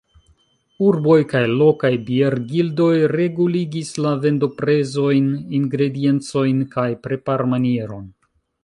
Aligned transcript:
Urboj 0.85 1.17
kaj 1.33 1.41
lokaj 1.59 1.91
biergildoj 2.07 2.89
reguligis 3.13 3.93
la 4.07 4.17
vendoprezojn, 4.25 5.29
ingrediencojn 5.61 6.69
kaj 6.77 6.89
preparmanieron. 7.07 8.15